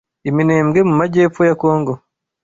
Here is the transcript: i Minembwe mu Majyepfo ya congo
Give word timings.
i 0.29 0.31
Minembwe 0.35 0.79
mu 0.87 0.93
Majyepfo 0.99 1.41
ya 1.49 1.55
congo 1.61 1.93